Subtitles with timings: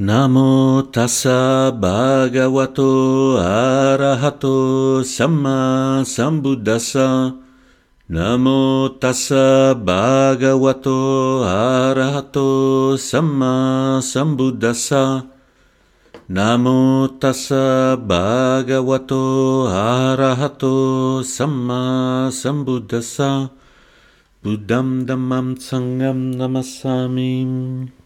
[0.00, 7.36] Namo tassa bhagavato arahato samma sambuddhassa.
[8.08, 15.28] Namo tassa bhagavato arahato samma sambuddhassa.
[16.30, 23.50] Namo tassa bhagavato arahato samma sambuddhassa.
[24.42, 27.99] Buddham dhammam sangham namassami.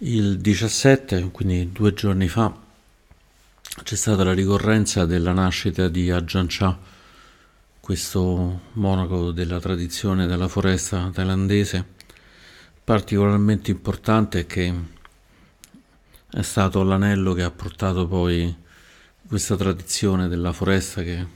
[0.00, 2.54] Il 17, quindi due giorni fa,
[3.82, 6.78] c'è stata la ricorrenza della nascita di Ajahn Chah,
[7.80, 11.82] questo monaco della tradizione della foresta thailandese,
[12.84, 14.74] particolarmente importante che
[16.30, 18.54] è stato l'anello che ha portato poi
[19.26, 21.26] questa tradizione della foresta che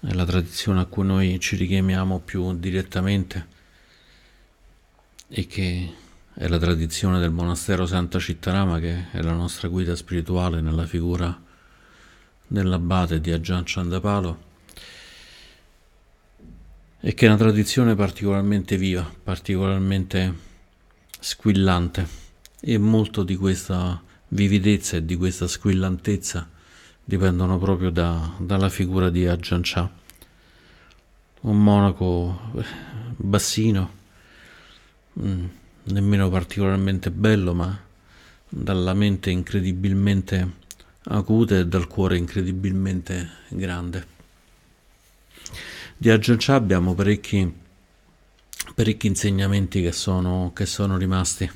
[0.00, 3.46] è la tradizione a cui noi ci richiamiamo più direttamente
[5.28, 6.01] e che
[6.34, 11.40] è la tradizione del monastero Santa Cittarama che è la nostra guida spirituale nella figura
[12.46, 14.50] dell'abate di Ajahn Chandapalo
[17.04, 20.32] e che è una tradizione particolarmente viva, particolarmente
[21.18, 22.20] squillante.
[22.60, 26.48] E molto di questa vividezza e di questa squillantezza
[27.04, 29.90] dipendono proprio da, dalla figura di Ajahn Chah,
[31.40, 32.52] un monaco
[33.16, 33.90] bassino,
[35.18, 35.44] mm,
[35.84, 37.78] nemmeno particolarmente bello, ma
[38.48, 40.60] dalla mente incredibilmente
[41.04, 44.06] acuta e dal cuore incredibilmente grande.
[45.96, 47.52] Di Chah abbiamo parecchi,
[48.74, 51.50] parecchi insegnamenti che sono, che sono rimasti.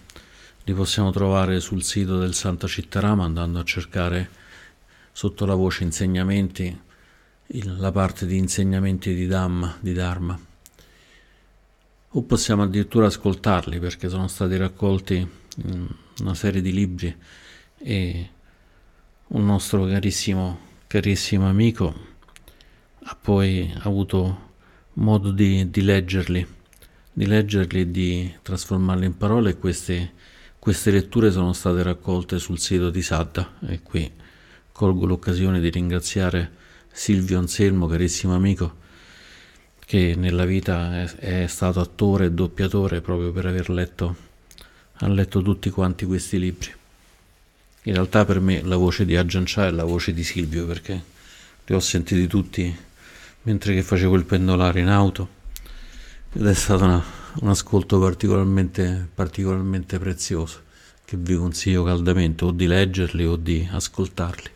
[0.64, 4.30] Li possiamo trovare sul sito del Santa Cittarama andando a cercare
[5.12, 6.80] sotto la voce insegnamenti
[7.46, 10.45] la parte di insegnamenti di Dhamma, di Dharma
[12.16, 15.86] o possiamo addirittura ascoltarli perché sono stati raccolti in
[16.20, 17.14] una serie di libri
[17.76, 18.30] e
[19.28, 21.94] un nostro carissimo, carissimo amico
[23.00, 24.44] ha poi avuto
[24.94, 26.46] modo di, di leggerli,
[27.12, 29.50] di leggerli e di trasformarli in parole.
[29.50, 30.12] E queste,
[30.58, 34.10] queste letture sono state raccolte sul sito di Sadda e qui
[34.72, 36.50] colgo l'occasione di ringraziare
[36.90, 38.84] Silvio Anselmo, carissimo amico,
[39.86, 44.16] che nella vita è, è stato attore e doppiatore proprio per aver letto,
[44.94, 46.74] ha letto tutti quanti questi libri.
[47.84, 51.00] In realtà per me la voce di Chah è la voce di Silvio perché
[51.64, 52.76] li ho sentiti tutti
[53.42, 55.28] mentre che facevo il pendolare in auto
[56.32, 57.04] ed è stato una,
[57.42, 60.62] un ascolto particolarmente, particolarmente prezioso
[61.04, 64.50] che vi consiglio caldamente o di leggerli o di ascoltarli.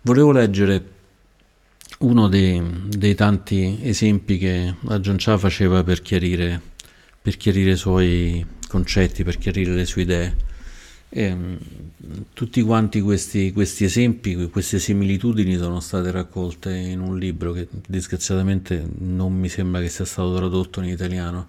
[0.00, 0.82] Volevo leggere
[2.00, 6.60] uno dei, dei, tanti esempi che Ajahn Chah faceva per chiarire,
[7.20, 10.36] per chiarire i suoi concetti, per chiarire le sue idee.
[11.10, 11.56] E, mm,
[12.32, 18.88] tutti quanti questi, questi, esempi, queste similitudini sono state raccolte in un libro che disgraziatamente
[18.98, 21.48] non mi sembra che sia stato tradotto in italiano,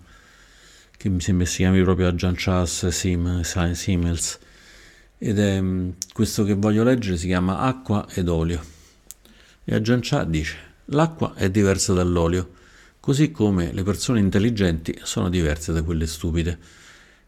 [0.98, 4.40] che mi sembra si chiami proprio Ajahn Sim, Simels.
[5.18, 8.80] Ed è mm, questo che voglio leggere si chiama Acqua ed olio.
[9.64, 12.54] E Chah dice, l'acqua è diversa dall'olio,
[13.00, 16.58] così come le persone intelligenti sono diverse da quelle stupide.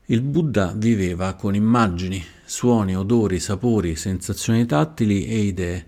[0.05, 5.87] Il Buddha viveva con immagini, suoni, odori, sapori, sensazioni tattili e idee,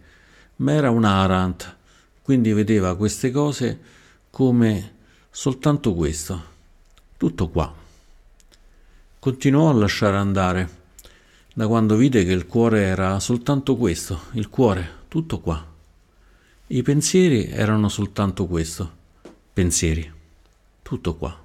[0.57, 1.75] ma era un arant,
[2.21, 3.79] quindi vedeva queste cose
[4.29, 4.93] come
[5.31, 6.43] soltanto questo,
[7.17, 7.73] tutto qua.
[9.19, 10.69] Continuò a lasciare andare,
[11.53, 15.73] da quando vide che il cuore era soltanto questo, il cuore, tutto qua.
[16.67, 18.91] I pensieri erano soltanto questo,
[19.53, 20.11] pensieri,
[20.81, 21.39] tutto qua.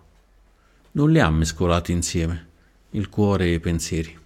[0.92, 2.47] Non li ha mescolati insieme,
[2.92, 4.19] il cuore e i pensieri.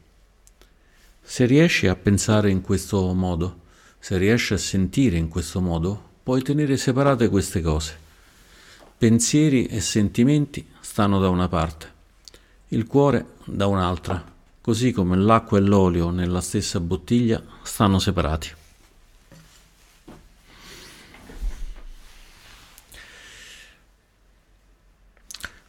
[1.21, 3.63] Se riesci a pensare in questo modo,
[3.99, 7.99] se riesci a sentire in questo modo, puoi tenere separate queste cose.
[8.97, 11.93] Pensieri e sentimenti stanno da una parte,
[12.69, 14.25] il cuore da un'altra,
[14.61, 18.63] così come l'acqua e l'olio nella stessa bottiglia stanno separati.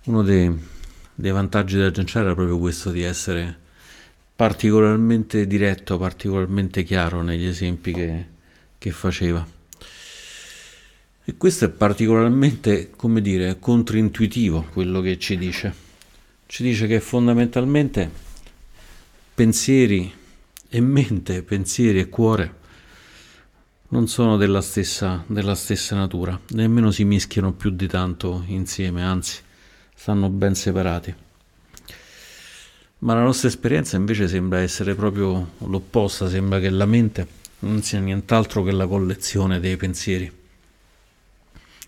[0.06, 0.56] Uno dei,
[1.16, 3.57] dei vantaggi della Gianciara era proprio questo di essere
[4.36, 8.25] particolarmente diretto, particolarmente chiaro negli esempi che,
[8.78, 9.44] che faceva.
[11.24, 15.74] E questo è particolarmente, come dire, controintuitivo quello che ci dice.
[16.46, 18.12] Ci dice che fondamentalmente
[19.34, 20.13] pensieri
[20.69, 22.54] e mente, pensieri e cuore
[23.88, 29.42] non sono della stessa, della stessa natura, nemmeno si mischiano più di tanto insieme, anzi
[29.96, 31.14] stanno ben separati.
[33.00, 37.28] Ma la nostra esperienza invece sembra essere proprio l'opposta, sembra che la mente
[37.60, 40.32] non sia nient'altro che la collezione dei pensieri.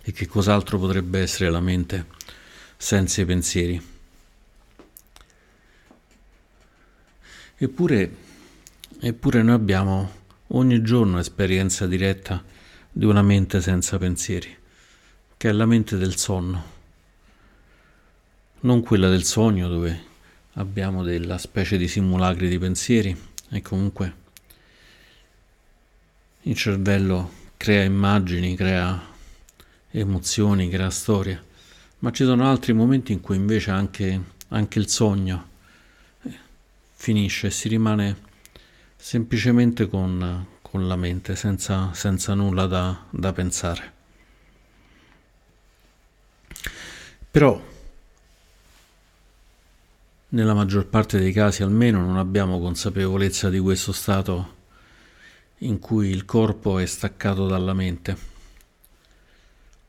[0.01, 2.05] E che cos'altro potrebbe essere la mente
[2.77, 3.95] senza i pensieri?
[7.59, 8.15] Eppure,
[8.99, 10.11] eppure noi abbiamo
[10.47, 12.43] ogni giorno esperienza diretta
[12.91, 14.55] di una mente senza pensieri,
[15.35, 16.76] che è la mente del sonno,
[18.61, 20.05] non quella del sogno dove
[20.53, 23.15] abbiamo della specie di simulacri di pensieri
[23.49, 24.25] e comunque
[26.41, 28.99] il cervello crea immagini, crea
[29.91, 31.43] emozioni, crea storie,
[31.99, 35.49] ma ci sono altri momenti in cui invece anche, anche il sogno
[36.23, 36.37] eh,
[36.93, 38.25] finisce e si rimane
[38.95, 43.93] semplicemente con, con la mente, senza, senza nulla da, da pensare.
[47.29, 47.75] Però
[50.29, 54.55] nella maggior parte dei casi almeno non abbiamo consapevolezza di questo stato
[55.59, 58.17] in cui il corpo è staccato dalla mente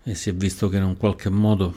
[0.04, 1.74] e si è visto che in un qualche modo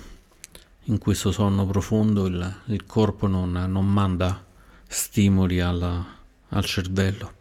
[0.85, 4.43] in questo sonno profondo il, il corpo non, non, manda
[4.87, 6.03] stimoli alla,
[6.49, 7.33] al cervello.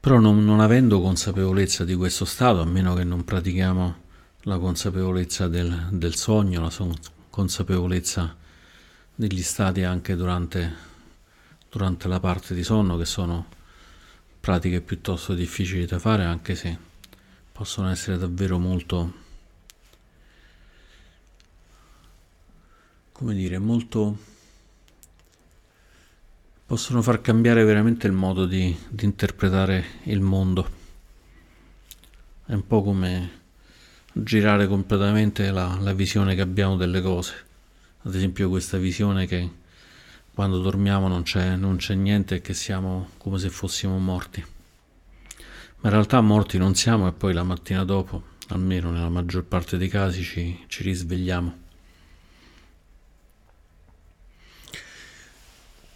[0.00, 4.06] Però non, non avendo consapevolezza di questo stato, a meno che non pratichiamo
[4.48, 6.96] la consapevolezza del, del sogno, la
[7.28, 8.34] consapevolezza
[9.14, 10.74] degli stati anche durante,
[11.70, 13.46] durante la parte di sonno, che sono
[14.40, 16.78] pratiche piuttosto difficili da fare, anche se
[17.52, 19.12] possono essere davvero molto,
[23.12, 24.16] come dire, molto,
[26.64, 30.76] possono far cambiare veramente il modo di, di interpretare il mondo.
[32.46, 33.37] È un po' come
[34.22, 37.34] girare completamente la, la visione che abbiamo delle cose.
[38.02, 39.50] Ad esempio questa visione che
[40.32, 44.44] quando dormiamo non c'è, non c'è niente e che siamo come se fossimo morti.
[45.80, 49.76] Ma in realtà morti non siamo e poi la mattina dopo, almeno nella maggior parte
[49.76, 51.66] dei casi, ci, ci risvegliamo.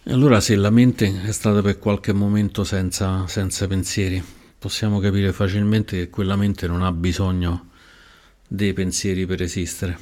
[0.05, 4.21] E allora se la mente è stata per qualche momento senza, senza pensieri,
[4.59, 7.71] possiamo capire facilmente che quella mente non ha bisogno
[8.53, 9.97] dei pensieri per esistere.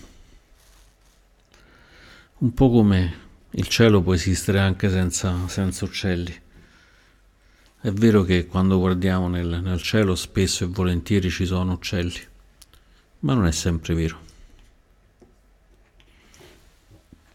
[2.39, 3.19] Un po' come
[3.51, 6.37] il cielo può esistere anche senza, senza uccelli.
[7.79, 12.19] È vero che quando guardiamo nel, nel cielo spesso e volentieri ci sono uccelli,
[13.19, 14.19] ma non è sempre vero.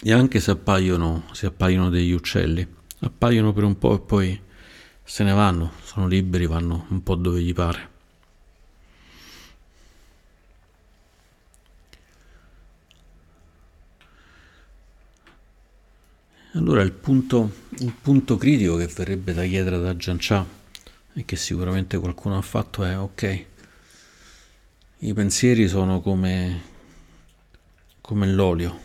[0.02, 2.66] E anche se appaiono, se appaiono degli uccelli,
[3.00, 4.40] appaiono per un po' e poi
[5.02, 7.94] se ne vanno, sono liberi, vanno un po' dove gli pare.
[16.56, 17.50] Allora il punto,
[17.80, 20.46] il punto critico che verrebbe da chiedere Ajahn Chah
[21.12, 23.44] e che sicuramente qualcuno ha fatto è ok,
[25.00, 26.62] i pensieri sono come,
[28.00, 28.80] come l'olio,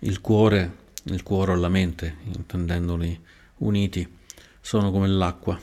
[0.00, 3.18] il cuore, il cuore o la mente, intendendoli
[3.58, 4.06] uniti,
[4.60, 5.58] sono come l'acqua.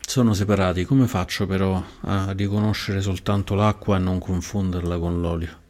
[0.00, 5.67] Sono separati, come faccio però a riconoscere soltanto l'acqua e non confonderla con l'olio?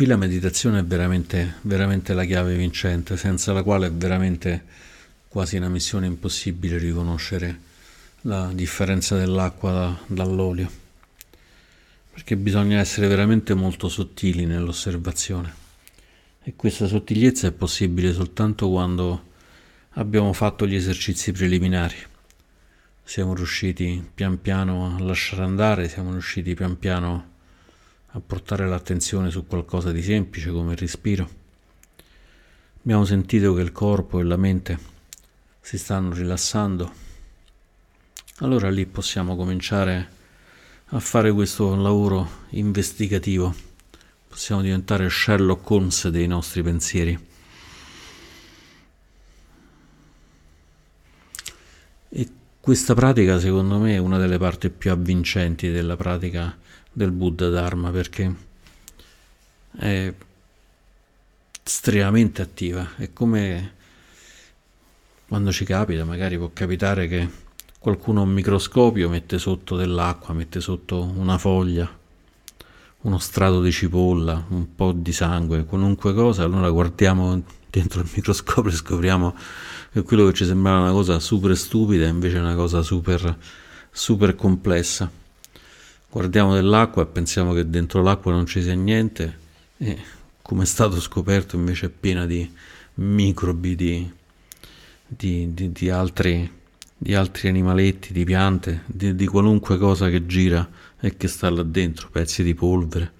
[0.00, 4.64] Qui la meditazione è veramente, veramente la chiave vincente, senza la quale è veramente
[5.28, 7.60] quasi una missione impossibile riconoscere
[8.22, 10.70] la differenza dell'acqua da, dall'olio,
[12.14, 15.52] perché bisogna essere veramente molto sottili nell'osservazione
[16.44, 19.24] e questa sottigliezza è possibile soltanto quando
[19.90, 21.96] abbiamo fatto gli esercizi preliminari.
[23.04, 27.29] Siamo riusciti pian piano a lasciare andare, siamo riusciti pian piano
[28.12, 31.38] a portare l'attenzione su qualcosa di semplice come il respiro.
[32.82, 34.78] Abbiamo sentito che il corpo e la mente
[35.60, 37.08] si stanno rilassando.
[38.38, 40.18] Allora lì possiamo cominciare
[40.86, 43.54] a fare questo lavoro investigativo.
[44.26, 47.26] Possiamo diventare Sherlock Holmes dei nostri pensieri.
[52.08, 56.56] E questa pratica secondo me è una delle parti più avvincenti della pratica
[56.92, 58.34] del Buddha Dharma perché
[59.76, 60.12] è
[61.62, 62.96] estremamente attiva.
[62.96, 63.72] È come
[65.28, 67.28] quando ci capita, magari può capitare che
[67.78, 71.88] qualcuno un microscopio mette sotto dell'acqua, mette sotto una foglia,
[73.02, 78.70] uno strato di cipolla, un po' di sangue, qualunque cosa, allora guardiamo dentro il microscopio
[78.70, 79.36] e scopriamo
[79.92, 83.38] che quello che ci sembrava una cosa super stupida invece è una cosa super,
[83.90, 85.19] super complessa.
[86.10, 89.38] Guardiamo dell'acqua e pensiamo che dentro l'acqua non ci sia niente
[89.76, 89.98] e
[90.42, 92.50] come è stato scoperto invece è piena di
[92.94, 94.12] microbi, di,
[95.06, 96.58] di, di, di altri
[97.02, 100.68] di altri animaletti, di piante, di, di qualunque cosa che gira
[101.00, 103.12] e che sta là dentro, pezzi di polvere.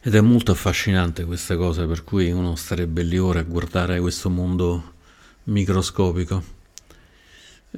[0.00, 4.30] Ed è molto affascinante questa cosa, per cui uno starebbe lì ora a guardare questo
[4.30, 4.92] mondo
[5.44, 6.55] microscopico.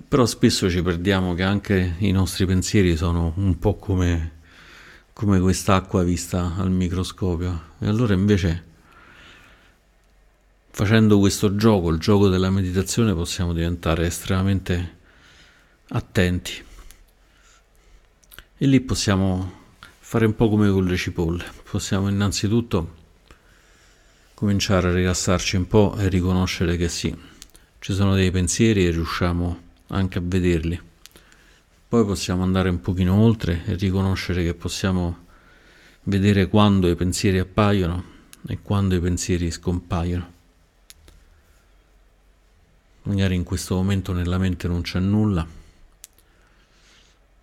[0.07, 4.41] Però spesso ci perdiamo che anche i nostri pensieri sono un po' come,
[5.13, 7.63] come quest'acqua vista al microscopio.
[7.79, 8.67] E allora invece
[10.79, 14.99] Facendo questo gioco, il gioco della meditazione, possiamo diventare estremamente
[15.89, 16.53] attenti.
[18.57, 19.53] E lì possiamo
[19.99, 21.45] fare un po' come con le cipolle.
[21.69, 22.95] Possiamo innanzitutto
[24.35, 27.13] cominciare a rilassarci un po' e riconoscere che sì,
[27.81, 30.81] ci sono dei pensieri e riusciamo anche a vederli.
[31.89, 35.27] Poi possiamo andare un pochino oltre e riconoscere che possiamo
[36.05, 38.17] vedere quando i pensieri appaiono
[38.47, 40.33] e quando i pensieri scompaiono.
[43.03, 45.47] Magari in questo momento nella mente non c'è nulla.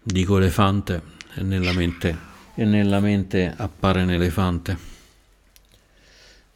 [0.03, 1.01] Dico elefante
[1.33, 2.15] e nella mente,
[2.53, 4.93] e nella mente appare un elefante.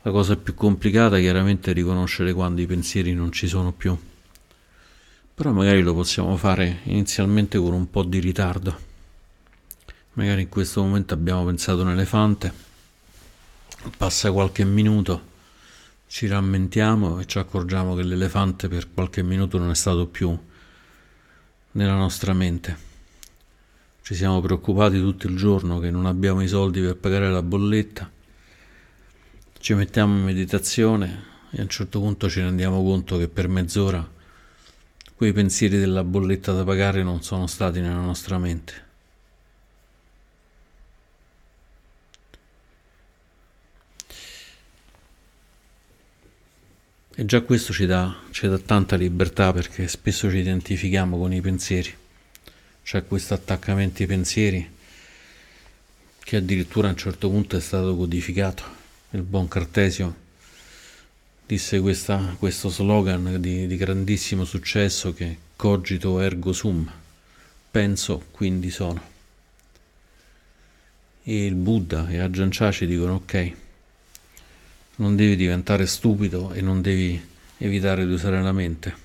[0.03, 3.97] La cosa più complicata chiaramente è riconoscere quando i pensieri non ci sono più.
[5.39, 8.77] Però magari lo possiamo fare inizialmente con un po' di ritardo.
[10.15, 12.51] Magari in questo momento abbiamo pensato un elefante,
[13.95, 15.27] passa qualche minuto
[16.07, 20.37] ci rammentiamo e ci accorgiamo che l'elefante per qualche minuto non è stato più
[21.71, 22.77] nella nostra mente.
[24.01, 28.11] Ci siamo preoccupati tutto il giorno che non abbiamo i soldi per pagare la bolletta.
[29.57, 34.17] Ci mettiamo in meditazione e a un certo punto ci rendiamo conto che per mezz'ora
[35.19, 38.85] quei pensieri della bolletta da pagare non sono stati nella nostra mente.
[47.15, 51.41] E già questo ci dà, ci dà tanta libertà perché spesso ci identifichiamo con i
[51.41, 51.93] pensieri.
[52.81, 54.71] C'è questo attaccamento ai pensieri
[56.23, 58.63] che addirittura a un certo punto è stato codificato.
[59.09, 60.27] Il buon Cartesio
[61.49, 66.87] disse questa, questo slogan di, di grandissimo successo che cogito ergo sum,
[67.71, 69.01] penso quindi sono.
[71.23, 73.53] E il Buddha e Ajahn Chah ci dicono ok,
[74.97, 77.19] non devi diventare stupido e non devi
[77.57, 78.95] evitare di usare la mente,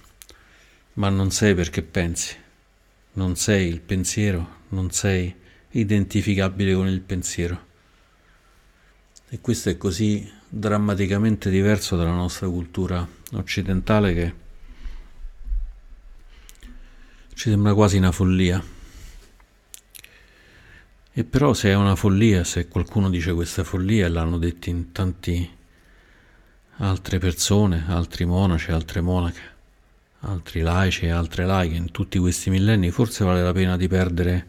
[0.95, 2.37] ma non sei perché pensi,
[3.15, 5.35] non sei il pensiero, non sei
[5.71, 7.67] identificabile con il pensiero.
[9.31, 14.34] E questo è così drammaticamente diverso dalla nostra cultura occidentale che
[17.34, 18.62] ci sembra quasi una follia.
[21.16, 25.49] E però se è una follia, se qualcuno dice questa follia, l'hanno detto in tanti
[26.76, 29.42] altre persone, altri monaci, altre monache,
[30.20, 34.46] altri laici e altre laiche in tutti questi millenni, forse vale la pena di perdere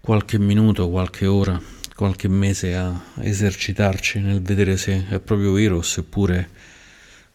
[0.00, 1.60] qualche minuto, qualche ora,
[2.00, 6.48] qualche mese a esercitarci nel vedere se è proprio vero, seppure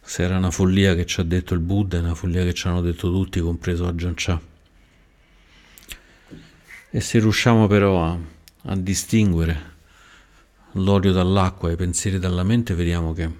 [0.02, 2.80] se era una follia che ci ha detto il Buddha, una follia che ci hanno
[2.80, 4.40] detto tutti, compreso Ajahn Chah.
[6.90, 8.18] E se riusciamo però a,
[8.62, 9.74] a distinguere
[10.72, 13.30] l'olio dall'acqua e i pensieri dalla mente, vediamo che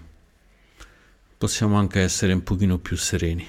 [1.36, 3.44] possiamo anche essere un pochino più sereni.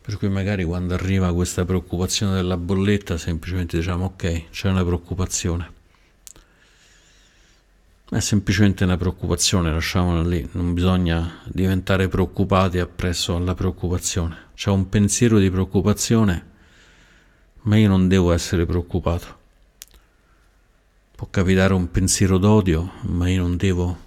[0.00, 5.80] Per cui magari quando arriva questa preoccupazione della bolletta semplicemente diciamo ok, c'è una preoccupazione.
[8.12, 14.50] È semplicemente una preoccupazione, lasciamola lì, non bisogna diventare preoccupati appresso alla preoccupazione.
[14.54, 16.46] C'è un pensiero di preoccupazione,
[17.62, 19.38] ma io non devo essere preoccupato.
[21.16, 23.98] Può capitare un pensiero d'odio, ma io non devo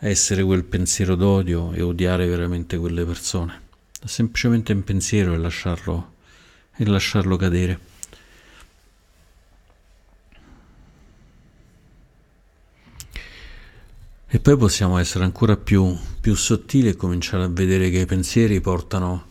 [0.00, 3.60] essere quel pensiero d'odio e odiare veramente quelle persone.
[4.00, 6.14] È semplicemente un pensiero e lasciarlo,
[6.74, 7.91] e lasciarlo cadere.
[14.34, 18.62] E poi possiamo essere ancora più, più sottili e cominciare a vedere che i pensieri
[18.62, 19.26] portano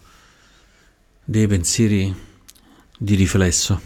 [1.23, 2.15] dei pensieri
[2.99, 3.81] di riflesso.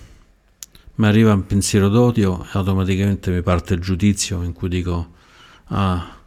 [0.95, 5.13] Ma arriva un pensiero d'odio e automaticamente mi parte il giudizio in cui dico
[5.67, 6.17] ah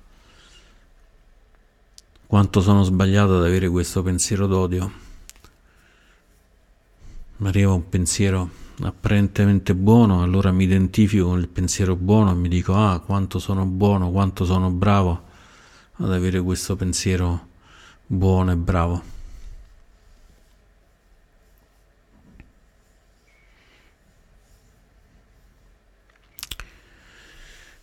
[2.26, 4.90] quanto sono sbagliato ad avere questo pensiero d'odio.
[7.36, 12.48] Mi arriva un pensiero apparentemente buono, allora mi identifico con il pensiero buono e mi
[12.48, 15.26] dico ah quanto sono buono, quanto sono bravo
[15.96, 17.48] ad avere questo pensiero
[18.06, 19.16] buono e bravo.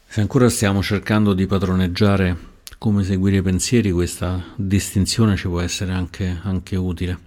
[0.08, 5.92] Se ancora stiamo cercando di padroneggiare come seguire i pensieri, questa distinzione ci può essere
[5.92, 7.20] anche, anche utile.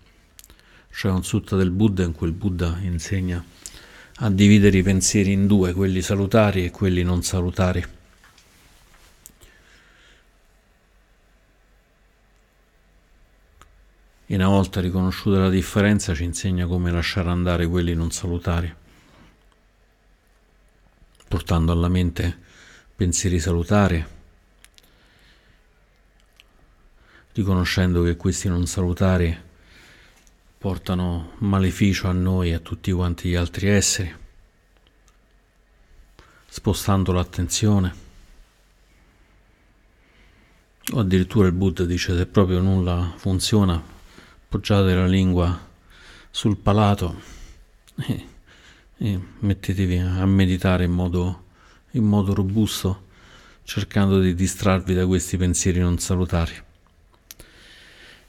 [0.91, 3.45] C'è un sutta del Buddha in cui il Buddha insegna
[4.21, 7.85] a dividere i pensieri in due, quelli salutari e quelli non salutari.
[14.31, 18.75] E una volta riconosciuta la differenza ci insegna come lasciare andare quelli non salutari,
[21.29, 22.39] portando alla mente
[22.95, 24.05] pensieri salutari,
[27.33, 29.47] riconoscendo che questi non salutari
[30.59, 34.13] portano maleficio a noi e a tutti quanti gli altri esseri,
[36.49, 38.07] spostando l'attenzione.
[40.93, 43.81] O addirittura il Buddha dice se proprio nulla funziona,
[44.45, 45.67] appoggiate la lingua
[46.31, 47.21] sul palato
[47.97, 48.27] e,
[48.97, 51.47] e mettetevi a meditare in modo
[51.93, 53.07] in modo robusto,
[53.63, 56.67] cercando di distrarvi da questi pensieri non salutari.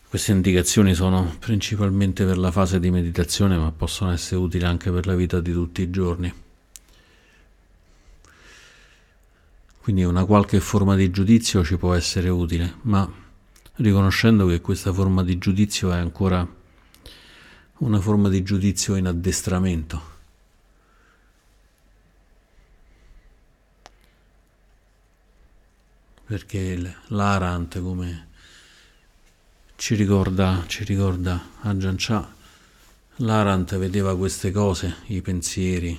[0.09, 5.05] Queste indicazioni sono principalmente per la fase di meditazione, ma possono essere utili anche per
[5.05, 6.33] la vita di tutti i giorni.
[9.79, 13.07] Quindi una qualche forma di giudizio ci può essere utile, ma
[13.75, 16.47] riconoscendo che questa forma di giudizio è ancora
[17.77, 20.17] una forma di giudizio in addestramento
[26.25, 28.28] perché l'Arant come
[29.79, 32.29] ci ricorda, ci ricorda Ajahn Chah,
[33.15, 35.97] l'Arant vedeva queste cose, i pensieri,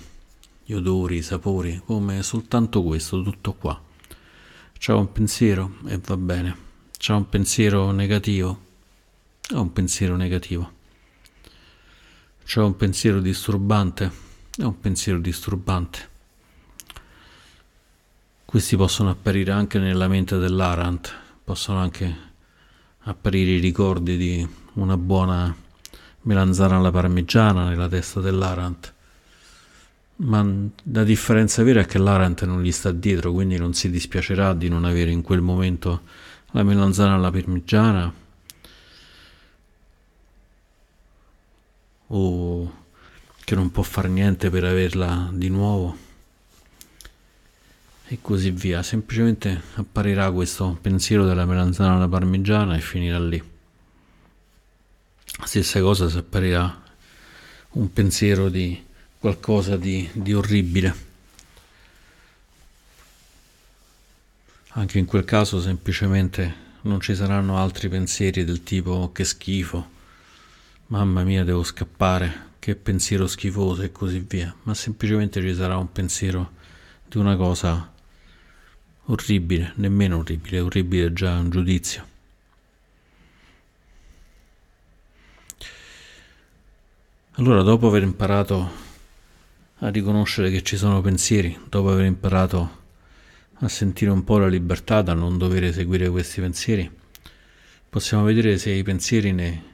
[0.63, 3.83] gli odori, i sapori, come soltanto questo, tutto qua.
[4.77, 6.57] C'è un pensiero e va bene,
[6.99, 8.61] c'è un pensiero negativo,
[9.49, 10.73] è un pensiero negativo.
[12.45, 14.13] C'è un pensiero disturbante,
[14.59, 16.09] è un pensiero disturbante.
[18.45, 21.11] Questi possono apparire anche nella mente dell'Arant,
[21.43, 22.29] possono anche
[23.05, 25.55] apparire i ricordi di una buona
[26.23, 28.95] melanzana alla parmigiana nella testa dell'Arant.
[30.17, 30.47] Ma
[30.93, 34.69] la differenza vera è che l'Arant non gli sta dietro, quindi non si dispiacerà di
[34.69, 36.03] non avere in quel momento
[36.51, 38.13] la melanzana alla parmigiana
[42.09, 42.75] o
[43.45, 46.09] che non può fare niente per averla di nuovo
[48.13, 48.83] e così via.
[48.83, 53.41] Semplicemente apparirà questo pensiero della melanzana alla parmigiana e finirà lì.
[55.45, 56.83] Stessa cosa se apparirà
[57.71, 58.85] un pensiero di
[59.17, 61.09] qualcosa di, di orribile.
[64.71, 69.89] Anche in quel caso semplicemente non ci saranno altri pensieri del tipo che schifo,
[70.87, 75.93] mamma mia devo scappare, che pensiero schifoso e così via, ma semplicemente ci sarà un
[75.93, 76.53] pensiero
[77.09, 77.91] di una cosa
[79.11, 82.07] Orribile, nemmeno orribile, orribile è già un giudizio.
[87.33, 88.71] Allora, dopo aver imparato
[89.79, 92.79] a riconoscere che ci sono pensieri, dopo aver imparato
[93.55, 96.89] a sentire un po' la libertà da non dover seguire questi pensieri,
[97.89, 99.65] possiamo vedere se i pensieri ne,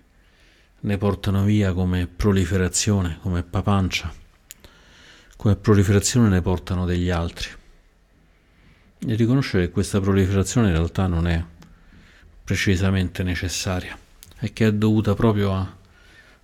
[0.81, 4.11] ne portano via come proliferazione, come papancia,
[5.37, 7.64] come proliferazione ne portano degli altri
[9.06, 11.42] e riconoscere che questa proliferazione in realtà non è
[12.42, 13.96] precisamente necessaria
[14.38, 15.76] e che è dovuta proprio a,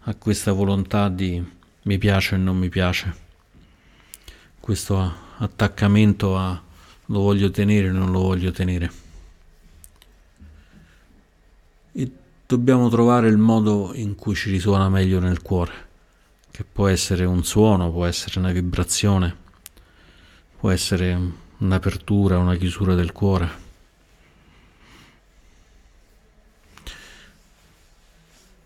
[0.01, 1.44] a questa volontà di
[1.83, 3.14] mi piace e non mi piace,
[4.61, 6.62] questo attaccamento a
[7.07, 8.92] lo voglio tenere o non lo voglio tenere.
[11.92, 12.11] E
[12.46, 15.72] dobbiamo trovare il modo in cui ci risuona meglio nel cuore,
[16.51, 19.37] che può essere un suono, può essere una vibrazione,
[20.59, 23.70] può essere un'apertura, una chiusura del cuore.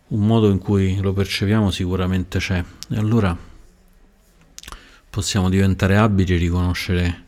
[0.08, 3.36] Un modo in cui lo percepiamo sicuramente c'è e allora
[5.10, 7.24] possiamo diventare abili a riconoscere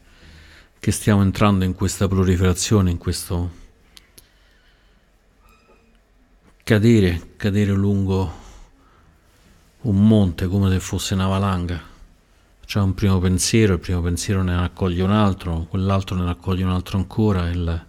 [0.79, 3.51] che stiamo entrando in questa proliferazione, in questo
[6.63, 8.47] cadere, cadere lungo
[9.81, 11.88] un monte come se fosse una valanga
[12.69, 16.71] c'è un primo pensiero, il primo pensiero ne raccoglie un altro, quell'altro ne raccoglie un
[16.71, 17.87] altro ancora, il,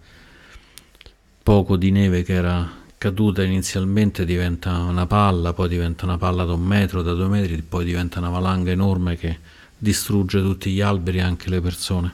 [1.43, 2.65] poco di neve che era
[2.97, 7.61] caduta inizialmente diventa una palla, poi diventa una palla da un metro, da due metri,
[7.61, 9.39] poi diventa una valanga enorme che
[9.77, 12.13] distrugge tutti gli alberi e anche le persone.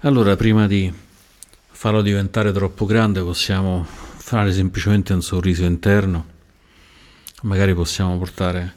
[0.00, 0.92] Allora, prima di
[1.70, 6.26] farlo diventare troppo grande, possiamo fare semplicemente un sorriso interno,
[7.44, 8.74] magari possiamo portare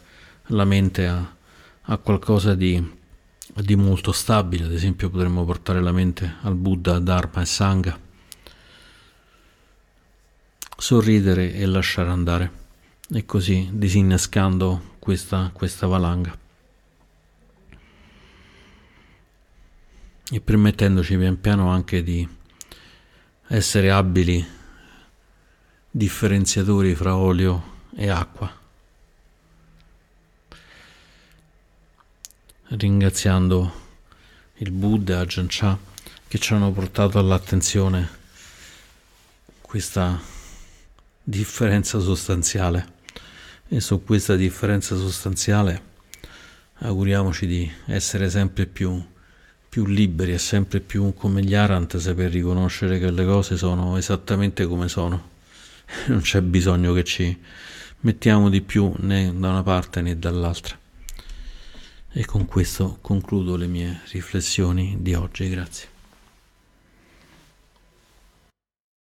[0.48, 1.34] la mente a,
[1.84, 3.02] a qualcosa di
[3.62, 8.00] di molto stabile, ad esempio potremmo portare la mente al Buddha, Dharma e Sangha,
[10.76, 12.52] sorridere e lasciare andare,
[13.14, 16.36] e così disinnescando questa, questa valanga.
[20.32, 22.28] E permettendoci pian piano anche di
[23.48, 24.44] essere abili
[25.92, 28.63] differenziatori fra olio e acqua.
[32.76, 33.82] Ringraziando
[34.58, 35.78] il Buddha Ajahn Chah
[36.28, 38.22] che ci hanno portato all'attenzione
[39.62, 40.20] questa
[41.22, 42.92] differenza sostanziale.
[43.68, 45.92] E su questa differenza sostanziale
[46.80, 49.04] auguriamoci di essere sempre più,
[49.70, 54.66] più liberi e sempre più come gli Arant saper riconoscere che le cose sono esattamente
[54.66, 55.32] come sono.
[56.08, 57.40] Non c'è bisogno che ci
[58.02, 60.82] mettiamo di più né da una parte né dall'altra
[62.14, 65.93] e con questo concludo le mie riflessioni di oggi, grazie.